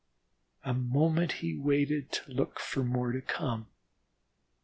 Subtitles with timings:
[0.63, 3.67] A moment he waited to look for more to come.